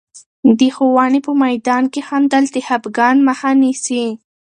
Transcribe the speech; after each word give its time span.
د 0.59 0.59
ښوونې 0.75 1.19
په 1.27 1.31
میدان 1.43 1.83
کې 1.93 2.01
خندل، 2.07 2.45
د 2.53 2.57
خفګان 2.67 3.15
مخه 3.27 3.49
نیسي. 3.61 4.05